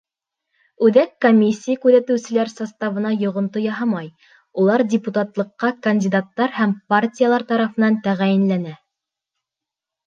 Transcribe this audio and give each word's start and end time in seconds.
Үҙәк 0.85 1.11
комиссия 1.25 1.81
күҙәтеүселәр 1.83 2.49
составына 2.53 3.11
йоғонто 3.27 3.63
яһамай— 3.67 4.09
улар 4.65 4.85
депутатлыҡҡа 4.95 5.73
кандидаттар 5.91 6.59
һәм 6.59 6.75
партиялар 6.97 7.49
тарафынан 7.55 8.03
тәғәйенләнә. 8.11 8.77